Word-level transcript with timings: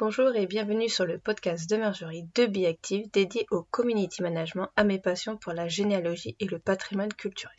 Bonjour 0.00 0.32
et 0.36 0.46
bienvenue 0.46 0.88
sur 0.88 1.06
le 1.06 1.18
podcast 1.18 1.68
de 1.68 1.76
Marjorie 1.76 2.22
de 2.36 2.46
Biactive 2.46 3.10
dédié 3.10 3.46
au 3.50 3.64
community 3.64 4.22
management 4.22 4.68
à 4.76 4.84
mes 4.84 5.00
passions 5.00 5.36
pour 5.36 5.52
la 5.52 5.66
généalogie 5.66 6.36
et 6.38 6.44
le 6.44 6.60
patrimoine 6.60 7.12
culturel. 7.12 7.56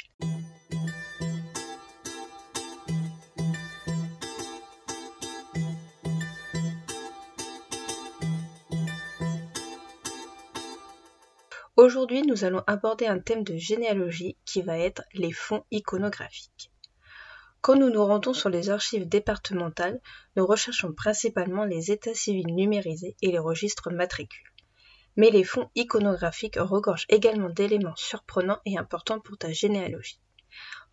Aujourd'hui, 11.75 12.21
nous 12.21 12.45
allons 12.45 12.63
aborder 12.67 13.07
un 13.07 13.19
thème 13.19 13.43
de 13.43 13.57
généalogie 13.57 14.37
qui 14.45 14.61
va 14.61 14.77
être 14.79 15.03
les 15.13 15.33
fonds 15.33 15.65
iconographiques. 15.71 16.68
Quand 17.61 17.75
nous 17.75 17.89
nous 17.89 18.05
rendons 18.05 18.33
sur 18.33 18.49
les 18.49 18.69
archives 18.69 19.07
départementales, 19.07 19.99
nous 20.37 20.45
recherchons 20.45 20.93
principalement 20.93 21.65
les 21.65 21.91
états 21.91 22.13
civils 22.13 22.55
numérisés 22.55 23.17
et 23.21 23.31
les 23.31 23.39
registres 23.39 23.91
matricules. 23.91 24.53
Mais 25.17 25.29
les 25.29 25.43
fonds 25.43 25.69
iconographiques 25.75 26.57
regorgent 26.57 27.05
également 27.09 27.49
d'éléments 27.49 27.97
surprenants 27.97 28.61
et 28.65 28.77
importants 28.77 29.19
pour 29.19 29.37
ta 29.37 29.51
généalogie. 29.51 30.21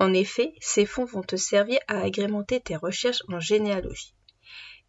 En 0.01 0.13
effet, 0.13 0.55
ces 0.61 0.87
fonds 0.87 1.05
vont 1.05 1.23
te 1.23 1.37
servir 1.37 1.79
à 1.87 2.01
agrémenter 2.01 2.61
tes 2.61 2.77
recherches 2.77 3.23
en 3.29 3.39
généalogie. 3.39 4.15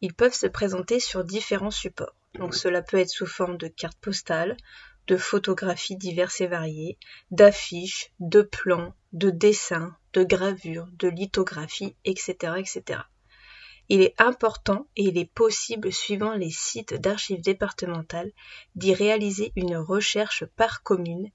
Ils 0.02 0.16
peuvent 0.16 0.34
se 0.34 0.48
présenter 0.48 1.00
sur 1.00 1.24
différents 1.24 1.72
supports. 1.72 2.16
Donc 2.34 2.56
cela 2.56 2.82
peut 2.82 2.98
être 2.98 3.10
sous 3.10 3.28
forme 3.28 3.58
de 3.58 3.68
cartes 3.68 4.00
postales, 4.00 4.58
de 5.06 5.16
photographies 5.16 5.96
diverses 5.96 6.42
et 6.42 6.48
variées, 6.48 6.98
d'affiches, 7.32 8.12
de 8.20 8.42
plans, 8.42 8.94
de 9.14 9.30
dessins, 9.30 9.96
de 10.18 10.24
gravures, 10.24 10.88
de 10.94 11.10
lithographies, 11.10 11.96
etc., 12.04 12.54
etc. 12.58 13.02
Il 13.88 14.02
est 14.02 14.20
important 14.20 14.88
et 14.96 15.04
il 15.04 15.18
est 15.20 15.32
possible, 15.32 15.94
suivant 15.94 16.34
les 16.34 16.50
sites 16.50 16.96
d'archives 16.96 17.42
départementales, 17.42 18.32
d'y 18.74 18.96
réaliser 18.96 19.54
une 19.56 19.78
recherche 19.78 20.44
par 20.56 20.82
commune 20.82 21.30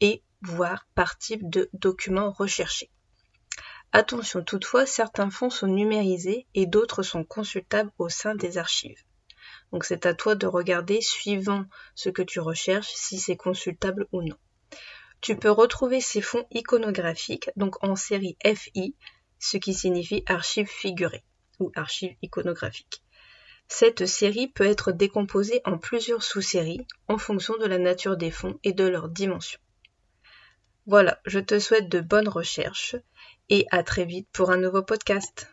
et 0.00 0.22
voire 0.42 0.86
par 0.94 1.16
type 1.16 1.48
de 1.48 1.70
document 1.72 2.30
recherché. 2.30 2.90
Attention 3.92 4.44
toutefois, 4.44 4.84
certains 4.84 5.30
fonds 5.30 5.48
sont 5.48 5.66
numérisés 5.66 6.46
et 6.52 6.66
d'autres 6.66 7.02
sont 7.02 7.24
consultables 7.24 7.92
au 7.96 8.10
sein 8.10 8.34
des 8.34 8.58
archives. 8.58 9.02
Donc 9.72 9.86
c'est 9.86 10.04
à 10.04 10.12
toi 10.12 10.34
de 10.34 10.46
regarder 10.46 11.00
suivant 11.00 11.64
ce 11.94 12.10
que 12.10 12.22
tu 12.22 12.38
recherches 12.40 12.92
si 12.92 13.18
c'est 13.18 13.38
consultable 13.38 14.06
ou 14.12 14.20
non. 14.20 14.36
Tu 15.20 15.36
peux 15.36 15.50
retrouver 15.50 16.00
ces 16.00 16.20
fonds 16.20 16.46
iconographiques 16.50 17.50
donc 17.56 17.82
en 17.82 17.96
série 17.96 18.36
FI, 18.44 18.94
ce 19.38 19.56
qui 19.56 19.74
signifie 19.74 20.22
archives 20.26 20.68
figurées 20.68 21.24
ou 21.58 21.72
archives 21.74 22.16
iconographiques. 22.22 23.02
Cette 23.68 24.06
série 24.06 24.48
peut 24.48 24.66
être 24.66 24.92
décomposée 24.92 25.60
en 25.64 25.78
plusieurs 25.78 26.22
sous-séries 26.22 26.86
en 27.08 27.18
fonction 27.18 27.56
de 27.56 27.66
la 27.66 27.78
nature 27.78 28.16
des 28.16 28.30
fonds 28.30 28.58
et 28.62 28.72
de 28.72 28.84
leur 28.84 29.08
dimension. 29.08 29.58
Voilà, 30.86 31.20
je 31.26 31.40
te 31.40 31.58
souhaite 31.58 31.88
de 31.88 32.00
bonnes 32.00 32.28
recherches 32.28 32.94
et 33.48 33.66
à 33.72 33.82
très 33.82 34.04
vite 34.04 34.28
pour 34.32 34.50
un 34.50 34.56
nouveau 34.56 34.82
podcast. 34.82 35.48